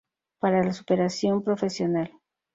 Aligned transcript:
Para 0.39 0.63
la 0.63 0.73
superación 0.73 1.43
profesional. 1.43 2.11